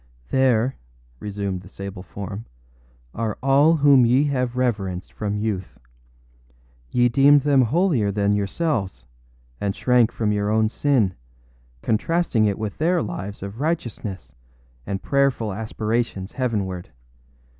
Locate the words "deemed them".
7.07-7.61